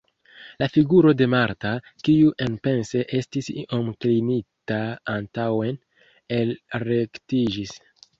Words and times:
La 0.61 0.67
figuro 0.75 1.11
de 1.17 1.25
Marta, 1.33 1.73
kiu 2.07 2.31
enpense 2.45 3.01
estis 3.17 3.49
iom 3.63 3.91
klinita 4.05 4.79
antaŭen, 5.17 5.77
elrektiĝis. 6.39 7.77